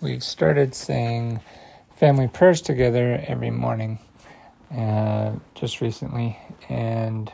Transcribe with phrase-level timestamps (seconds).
[0.00, 1.40] we've started saying
[1.96, 3.98] family prayers together every morning
[4.74, 6.38] uh, just recently,
[6.68, 7.30] and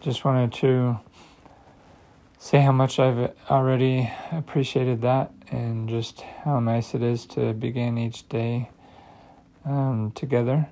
[0.00, 0.98] just wanted to
[2.38, 7.98] say how much I've already appreciated that and just how nice it is to begin
[7.98, 8.70] each day
[9.64, 10.68] um, together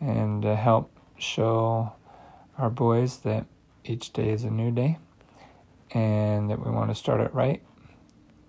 [0.00, 1.92] and uh, help show
[2.58, 3.46] our boys that
[3.84, 4.98] each day is a new day
[5.92, 7.62] and that we want to start it right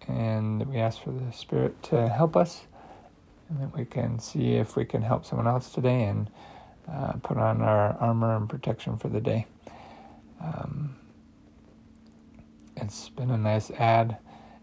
[0.07, 2.63] and that we ask for the Spirit to help us
[3.49, 6.29] and that we can see if we can help someone else today and
[6.91, 9.45] uh, put on our armor and protection for the day.
[10.41, 10.95] Um,
[12.75, 14.17] it's been a nice ad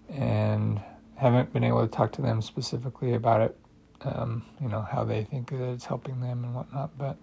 [0.08, 0.80] and
[1.16, 3.58] haven't been able to talk to them specifically about it,
[4.02, 7.16] um, you know, how they think that it's helping them and whatnot, but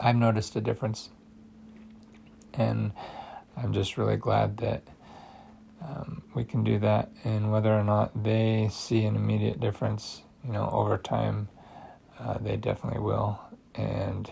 [0.00, 1.10] I've noticed a difference.
[2.54, 2.92] And
[3.56, 4.82] I'm just really glad that
[5.84, 7.10] um, we can do that.
[7.24, 11.48] And whether or not they see an immediate difference, you know, over time,
[12.18, 13.40] uh, they definitely will.
[13.74, 14.30] And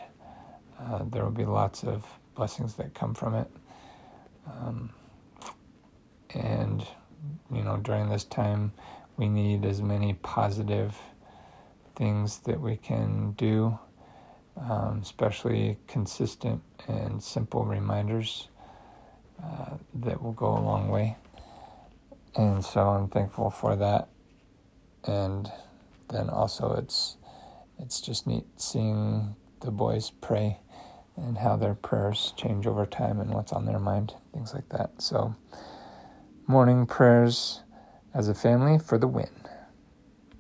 [0.79, 3.51] uh, there will be lots of blessings that come from it.
[4.47, 4.91] Um,
[6.35, 6.87] and,
[7.53, 8.73] you know, during this time,
[9.17, 10.97] we need as many positive
[11.97, 13.79] things that we can do,
[14.57, 18.49] um, especially consistent and simple reminders
[19.43, 21.17] uh, that will go a long way.
[22.41, 24.09] And so I'm thankful for that.
[25.05, 25.53] And
[26.09, 27.19] then also it's
[27.79, 30.59] it's just neat seeing the boys pray
[31.19, 35.03] and how their prayers change over time and what's on their mind, things like that.
[35.03, 35.35] So
[36.47, 37.61] morning prayers
[38.15, 39.29] as a family for the win.